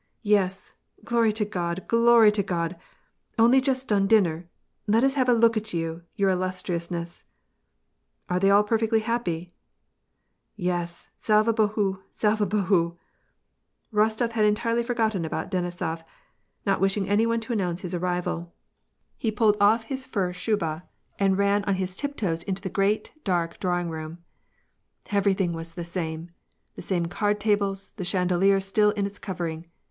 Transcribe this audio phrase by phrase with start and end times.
[0.23, 0.75] "Yes!
[1.05, 2.75] glory to God, glory to God!
[3.37, 4.47] Only just done dinner
[4.87, 7.23] I Let us have a look at you, your illustriousness!
[7.59, 7.93] '*"
[8.27, 9.53] Are they all perfectly happy?""
[10.71, 11.99] Yes, slava Boku!
[12.09, 12.97] slava Bohu!"
[13.93, 16.01] Rostof had entirely forgotten about Denisof;
[16.65, 18.51] not wishin any one to announce his arrival,
[19.19, 20.61] he pulled off his far shubaij• QolubcKik.
[20.61, 21.17] WAR AND PEACE.
[21.19, 24.17] 3 and ran on his tiptoes into the great, dark, drawing room.
[25.05, 26.31] Evetything was the same;
[26.75, 29.67] the same card tables, the chandelier still in its covering.